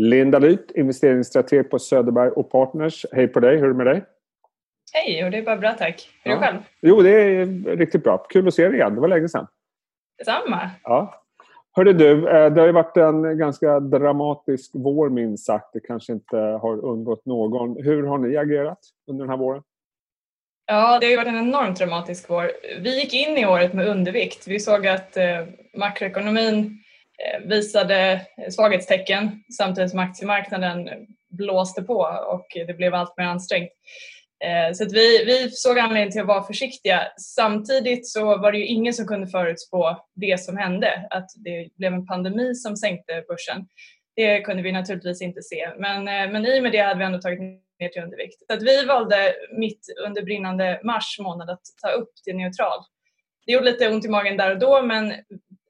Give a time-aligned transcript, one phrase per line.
[0.00, 3.06] Linda Lyth, investeringsstrateg på Söderberg och Partners.
[3.12, 4.04] Hej på dig, hur är det med dig?
[4.92, 6.10] Hej, och det är bara bra tack.
[6.22, 6.40] Hur är ja.
[6.40, 6.58] du själv?
[6.80, 7.46] Jo, det är
[7.76, 8.26] riktigt bra.
[8.28, 9.46] Kul att se dig igen, det var länge sedan.
[10.18, 10.70] Detsamma.
[10.82, 11.24] Ja.
[11.72, 15.72] Hörde du, eh, det har ju varit en ganska dramatisk vår minst sagt.
[15.72, 17.84] Det kanske inte har undgått någon.
[17.84, 18.78] Hur har ni agerat
[19.10, 19.62] under den här våren?
[20.66, 22.50] Ja, det har ju varit en enormt dramatisk vår.
[22.80, 24.48] Vi gick in i året med undervikt.
[24.48, 25.24] Vi såg att eh,
[25.74, 26.78] makroekonomin
[27.24, 30.88] Eh, visade svaghetstecken samtidigt som aktiemarknaden
[31.30, 33.70] blåste på och det blev allt mer ansträngt.
[34.44, 37.02] Eh, så vi, vi såg anledning till att vara försiktiga.
[37.36, 41.92] Samtidigt så var det ju ingen som kunde förutspå det som hände, att det blev
[41.92, 43.66] en pandemi som sänkte börsen.
[44.16, 47.04] Det kunde vi naturligtvis inte se, men, eh, men i och med det hade vi
[47.04, 48.46] ändå tagit ner till undervikt.
[48.46, 52.78] Så att vi valde mitt under brinnande mars månad att ta upp till neutral.
[53.46, 55.14] Det gjorde lite ont i magen där och då, men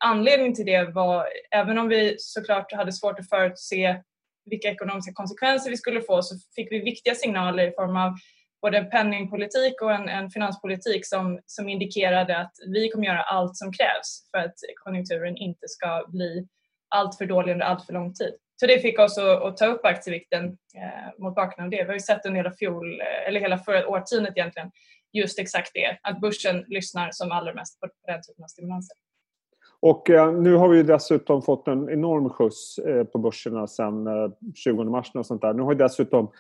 [0.05, 4.03] anledningen till det var, även om vi såklart hade svårt att förutse
[4.45, 8.15] vilka ekonomiska konsekvenser vi skulle få, så fick vi viktiga signaler i form av
[8.63, 13.57] både en penningpolitik och en, en, finanspolitik som, som indikerade att vi kommer göra allt
[13.57, 16.47] som krävs för att konjunkturen inte ska bli
[16.89, 18.35] allt för dålig under allt för lång tid.
[18.61, 20.45] Så det fick oss att, att ta upp aktievikten
[20.77, 21.83] eh, mot bakgrund av det.
[21.83, 24.71] Vi har ju sett under hela fjol, eh, eller hela förra årtiondet egentligen,
[25.13, 28.97] just exakt det, att börsen lyssnar som allra mest på den typen av stimulanser.
[29.83, 34.09] Och eh, nu har vi dessutom fått en enorm skjuts eh, på börserna sedan
[34.55, 35.11] 20 eh, mars.
[35.15, 35.55] Och sånt där.
[35.55, 36.31] Nu har dessutom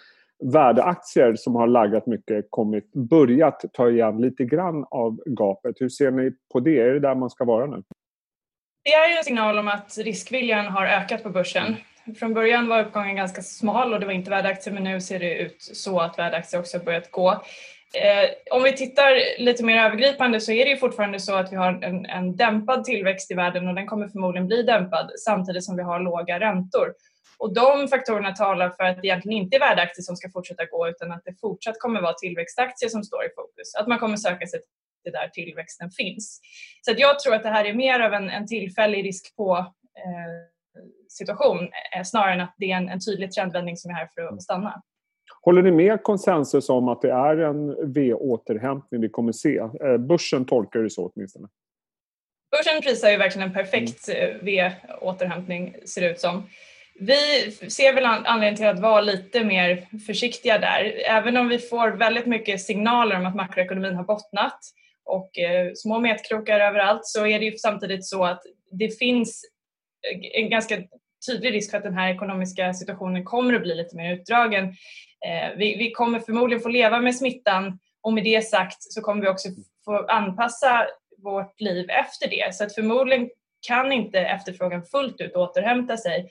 [0.52, 5.76] värdeaktier som har laggat mycket kommit, börjat ta igen lite grann av gapet.
[5.80, 6.78] Hur ser ni på det?
[6.78, 7.82] Är det där man ska vara nu?
[8.84, 11.76] Det är ju en signal om att riskviljan har ökat på börsen.
[12.18, 15.38] Från början var uppgången ganska smal och det var inte värdeaktier men nu ser det
[15.38, 17.42] ut så att värdeaktier också har börjat gå.
[17.94, 21.56] Eh, om vi tittar lite mer övergripande så är det ju fortfarande så att vi
[21.56, 25.76] har en, en dämpad tillväxt i världen och den kommer förmodligen bli dämpad samtidigt som
[25.76, 26.94] vi har låga räntor.
[27.38, 30.88] Och de faktorerna talar för att det egentligen inte är värdeaktier som ska fortsätta gå
[30.88, 33.74] utan att det fortsatt kommer vara tillväxtaktier som står i fokus.
[33.74, 34.60] Att man kommer söka sig
[35.02, 36.40] till där tillväxten finns.
[36.82, 39.56] Så jag tror att det här är mer av en, en tillfällig risk på
[39.96, 44.08] eh, situation eh, snarare än att det är en, en tydlig trendvändning som är här
[44.14, 44.82] för att stanna.
[45.42, 49.58] Håller ni med konsensus om att det är en V-återhämtning vi kommer se?
[49.58, 51.48] Eh, börsen tolkar det så åtminstone.
[52.50, 56.42] Börsen prisar ju verkligen en perfekt eh, V-återhämtning ser det ut som.
[57.00, 61.02] Vi ser väl anledning till att vara lite mer försiktiga där.
[61.06, 64.58] Även om vi får väldigt mycket signaler om att makroekonomin har bottnat
[65.04, 69.44] och eh, små metkrokar överallt så är det ju samtidigt så att det finns
[70.34, 70.76] en ganska
[71.26, 74.74] tydlig risk för att den här ekonomiska situationen kommer att bli lite mer utdragen.
[75.26, 79.22] Eh, vi, vi kommer förmodligen få leva med smittan och med det sagt så kommer
[79.22, 79.48] vi också
[79.84, 80.86] få anpassa
[81.18, 82.54] vårt liv efter det.
[82.54, 83.30] Så att förmodligen
[83.66, 86.30] kan inte efterfrågan fullt ut återhämta sig.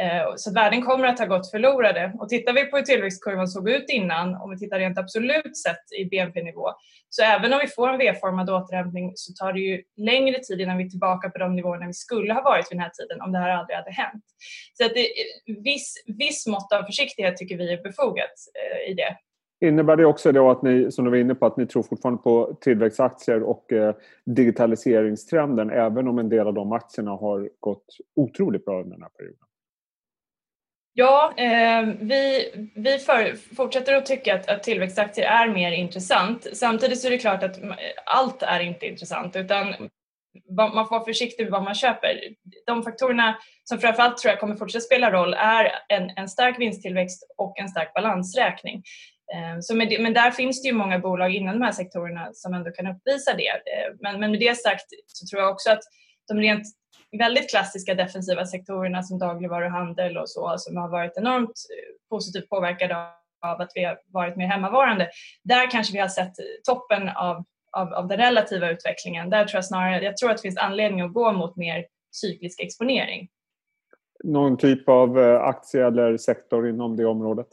[0.00, 2.12] Eh, så värden kommer att ha gått förlorade.
[2.18, 5.92] Och tittar vi på hur tillväxtkurvan såg ut innan, om vi tittar rent absolut sett
[5.98, 6.68] i BNP-nivå,
[7.08, 10.76] så även om vi får en V-formad återhämtning så tar det ju längre tid innan
[10.78, 13.32] vi är tillbaka på de nivåerna vi skulle ha varit vid den här tiden om
[13.32, 14.24] det här aldrig hade hänt.
[14.74, 15.06] Så att det,
[15.64, 19.16] viss, viss mått av försiktighet tycker vi är befogat eh, i det.
[19.60, 22.22] Innebär det också då att ni, som du var inne på, att ni tror fortfarande
[22.22, 23.94] på tillväxtaktier och eh,
[24.26, 27.84] digitaliseringstrenden även om en del av de aktierna har gått
[28.16, 29.38] otroligt bra under den här perioden?
[30.96, 36.46] Ja, eh, vi, vi för, fortsätter att tycka att, att tillväxtaktier är mer intressant.
[36.52, 37.58] Samtidigt så är det klart att
[38.06, 39.74] allt är inte intressant utan
[40.50, 42.20] man får vara försiktig med vad man köper.
[42.66, 47.26] De faktorerna som framförallt tror jag kommer fortsätta spela roll är en, en stark vinsttillväxt
[47.36, 48.82] och en stark balansräkning.
[49.34, 52.30] Eh, så med det, men där finns det ju många bolag inom de här sektorerna
[52.32, 53.48] som ändå kan uppvisa det.
[53.48, 55.82] Eh, men, men med det sagt så tror jag också att
[56.28, 56.66] de rent
[57.18, 62.96] väldigt klassiska defensiva sektorerna som dagligvaruhandel och så som har varit enormt eh, positivt påverkade
[63.42, 65.10] av att vi har varit mer hemmavarande.
[65.42, 66.32] Där kanske vi har sett
[66.64, 69.30] toppen av, av, av den relativa utvecklingen.
[69.30, 72.60] Där tror jag snarare, jag tror att det finns anledning att gå mot mer cyklisk
[72.60, 73.28] exponering.
[74.24, 77.46] Någon typ av eh, aktie eller sektor inom det området?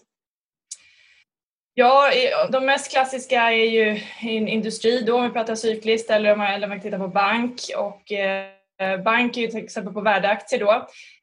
[1.73, 2.11] Ja,
[2.51, 3.99] de mest klassiska är ju
[4.29, 7.59] industri då om vi pratar cykliskt eller om man, eller om man tittar på bank
[7.77, 10.71] och eh, Eh, Eh, bank är ju till exempel på värdeaktier då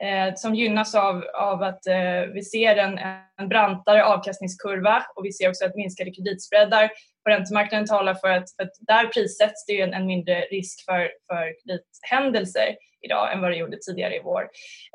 [0.06, 2.98] eh, som gynnas av, av att eh, vi ser en,
[3.40, 6.90] en brantare avkastningskurva och vi ser också att minskade kreditspreadar
[7.24, 11.10] på räntemarknaden talar för att, för att där prissätts det en, en mindre risk för,
[11.26, 14.42] för kredithändelser idag än vad det gjorde tidigare i vår.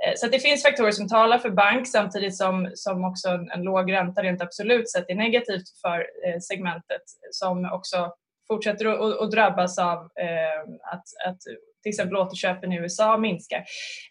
[0.06, 3.64] Eh, så det finns faktorer som talar för bank samtidigt som, som också en, en
[3.64, 7.02] låg ränta rent absolut sett är negativt för eh, segmentet
[7.32, 8.14] som också
[8.48, 10.62] fortsätter att, att drabbas av eh,
[10.94, 11.40] att, att
[11.84, 13.58] till exempel återköpen i USA minskar.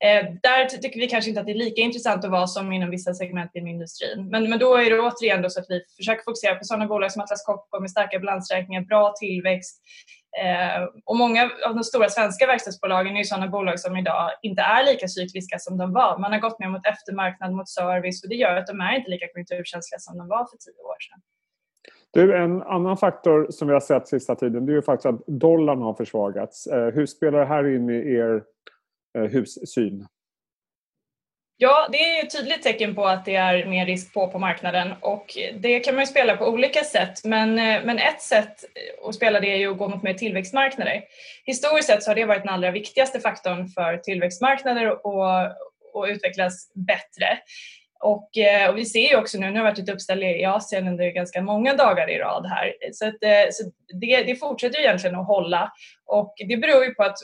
[0.00, 2.90] Eh, där tycker vi kanske inte att det är lika intressant att vara som inom
[2.90, 4.28] vissa segment inom industrin.
[4.30, 7.12] Men, men då är det återigen då så att vi försöker fokusera på sådana bolag
[7.12, 9.82] som Atlas Copco med starka balansräkningar, bra tillväxt.
[10.42, 14.62] Eh, och många av de stora svenska verkstadsbolagen är ju sådana bolag som idag inte
[14.62, 16.18] är lika cykliska som de var.
[16.18, 19.10] Man har gått mer mot eftermarknad, mot service och det gör att de är inte
[19.10, 21.20] lika konjunkturkänsliga som de var för tio år sedan.
[22.12, 25.26] Du, en annan faktor som vi har sett sista tiden det är ju faktiskt att
[25.26, 26.66] dollarn har försvagats.
[26.66, 28.42] Eh, hur spelar det här in i er
[29.18, 30.06] eh, hussyn?
[31.56, 34.38] Ja, det är ju ett tydligt tecken på att det är mer risk på på
[34.38, 37.24] marknaden och det kan man ju spela på olika sätt.
[37.24, 38.64] Men, eh, men ett sätt
[39.08, 41.02] att spela det är ju att gå mot mer tillväxtmarknader.
[41.44, 45.56] Historiskt sett så har det varit den allra viktigaste faktorn för tillväxtmarknader att
[46.08, 47.38] utvecklas bättre.
[48.02, 50.88] Och, eh, och, vi ser ju också nu, nu har varit ett uppställ i Asien
[50.88, 53.70] under ganska många dagar i rad här, så, att, eh, så
[54.00, 55.72] det, det fortsätter ju egentligen att hålla.
[56.06, 57.18] Och det beror ju på att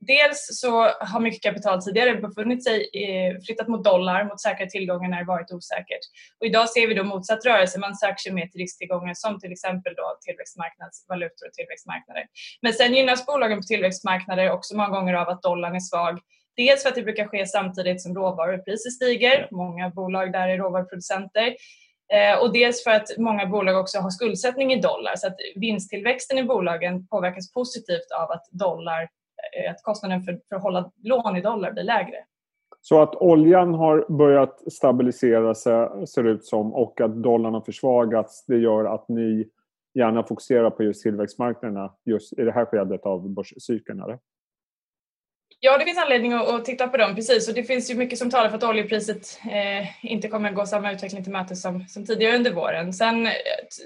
[0.00, 5.08] dels så har mycket kapital tidigare befunnit sig, eh, flyttat mot dollar, mot säkra tillgångar
[5.08, 6.04] när det varit osäkert.
[6.40, 9.52] Och idag ser vi då motsatt rörelse, man söker sig mer till risktillgångar som till
[9.52, 12.24] exempel då tillväxtmarknadsvalutor och tillväxtmarknader.
[12.62, 16.20] Men sen gynnas bolagen på tillväxtmarknader också många gånger av att dollarn är svag
[16.60, 19.48] Dels för att det brukar ske samtidigt som råvarupriser stiger.
[19.50, 21.46] Många bolag där är råvaruproducenter.
[22.12, 26.38] Eh, och dels för att många bolag också har skuldsättning i dollar så att vinsttillväxten
[26.38, 31.36] i bolagen påverkas positivt av att, dollar, eh, att kostnaden för, för att hålla lån
[31.36, 32.16] i dollar blir lägre.
[32.80, 38.44] Så att oljan har börjat stabilisera sig, ser ut som, och att dollarn har försvagats,
[38.46, 39.48] det gör att ni
[39.94, 44.02] gärna fokuserar på just tillväxtmarknaderna just i det här skedet av börscykeln?
[45.62, 47.48] Ja, det finns anledning att, titta på dem, precis.
[47.48, 50.92] Och det finns ju mycket som talar för att oljepriset eh, inte kommer gå samma
[50.92, 52.92] utveckling till mötes som, som tidigare under våren.
[52.92, 53.32] Sen eh,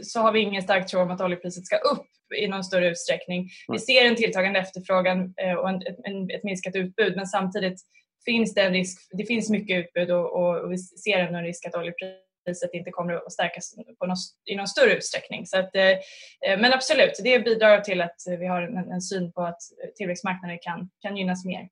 [0.03, 2.07] så har vi ingen stark tro om att oljepriset ska upp
[2.37, 3.49] i någon större utsträckning.
[3.69, 7.81] Vi ser en tilltagande efterfrågan eh, och en, en, ett minskat utbud, men samtidigt
[8.25, 9.09] finns det en risk.
[9.13, 12.71] Det finns mycket utbud och, och, och vi ser ändå en risk att oljepriset priset
[12.75, 15.47] inte kommer att stärkas på någon, i någon större utsträckning.
[15.47, 19.43] Så att, eh, men absolut, det bidrar till att vi har en, en syn på
[19.43, 19.61] att
[19.97, 21.69] tillväxtmarknader kan, kan gynnas mer.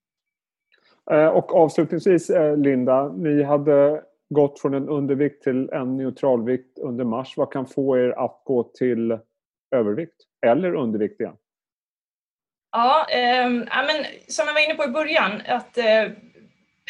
[1.10, 7.04] Eh, och avslutningsvis eh, Linda, ni hade gått från en undervikt till en neutralvikt under
[7.04, 7.36] mars.
[7.36, 9.18] Vad kan få er att gå till
[9.74, 10.16] övervikt
[10.46, 11.36] eller undervikt igen?
[12.72, 16.10] Ja, eh, men som jag var inne på i början, att eh,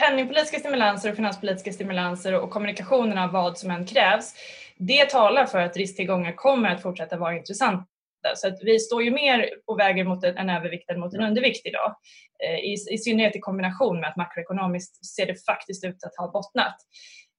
[0.01, 4.35] penningpolitiska stimulanser och finanspolitiska stimulanser och kommunikationen av vad som än krävs,
[4.77, 7.87] det talar för att risktillgångar kommer att fortsätta vara intressanta.
[8.35, 11.67] Så att vi står ju mer och väger mot en, övervikt än mot en undervikt
[11.67, 11.97] idag.
[12.45, 16.33] Eh, I, I synnerhet i kombination med att makroekonomiskt ser det faktiskt ut att ha
[16.33, 16.77] bottnat.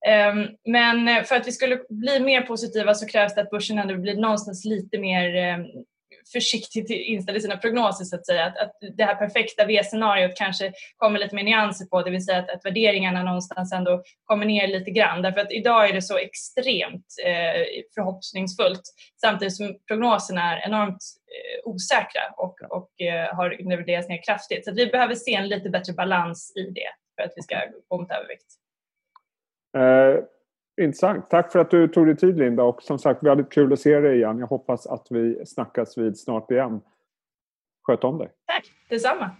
[0.06, 3.96] Ehm, men för att vi skulle bli mer positiva så krävs det att börsen ändå
[3.96, 5.66] blir någonstans lite mer ehm,
[6.32, 8.44] försiktigt inställd i sina prognoser så att säga.
[8.44, 12.38] Att, att det här perfekta V-scenariot kanske kommer lite mer nyanser på, det vill säga
[12.38, 15.22] att, att värderingarna någonstans ändå kommer ner lite grann.
[15.22, 18.82] Därför att idag är det så extremt eh, förhoppningsfullt
[19.20, 21.04] samtidigt som prognoserna är enormt
[21.34, 24.64] eh, osäkra och, och eh, har reviderats ner kraftigt.
[24.64, 27.56] Så vi behöver se en lite bättre balans i det för att vi ska
[27.88, 28.46] gå mot övervikt.
[29.76, 30.33] Uh
[30.80, 31.30] Intressant.
[31.30, 34.00] Tack för att du tog dig tid Linda och som sagt väldigt kul att se
[34.00, 34.38] dig igen.
[34.38, 36.80] Jag hoppas att vi snackas vid snart igen.
[37.82, 38.28] Sköt om dig.
[38.46, 39.30] Tack detsamma.